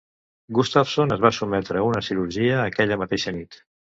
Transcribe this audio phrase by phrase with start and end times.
[0.59, 3.63] Gustafsson es va sotmetre a una cirurgia aquella mateixa nit.